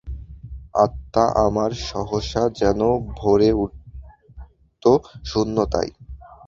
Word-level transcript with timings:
আত্মা 0.75 1.25
আমার 1.45 1.71
সহসা 1.89 2.43
যেন 2.59 2.79
ভরে 3.11 3.49
উঠত 3.63 4.83
শূন্যতায়। 5.25 5.91